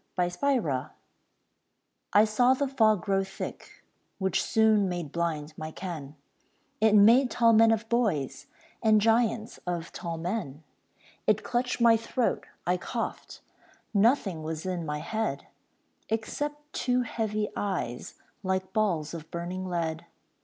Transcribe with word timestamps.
THE 0.17 0.31
FOG 0.31 0.89
I 2.11 2.25
saw 2.25 2.55
the 2.55 2.67
fog 2.67 3.03
grow 3.03 3.23
thick, 3.23 3.83
Which 4.17 4.41
soon 4.41 4.89
made 4.89 5.11
blind 5.11 5.53
my 5.59 5.69
ken; 5.69 6.15
It 6.79 6.95
made 6.95 7.29
tall 7.29 7.53
men 7.53 7.69
of 7.69 7.87
boys, 7.87 8.47
And 8.81 8.99
giants 8.99 9.59
of 9.67 9.91
tall 9.91 10.17
men. 10.17 10.63
It 11.27 11.43
clutched 11.43 11.79
my 11.81 11.97
throat, 11.97 12.47
I 12.65 12.77
coughed; 12.77 13.41
Nothing 13.93 14.41
was 14.41 14.65
in 14.65 14.87
my 14.87 15.01
head 15.01 15.45
Except 16.09 16.55
two 16.73 17.03
heavy 17.03 17.49
eyes 17.55 18.15
Like 18.41 18.73
balls 18.73 19.13
of 19.13 19.29
burning 19.29 19.67
lead. 19.67 20.07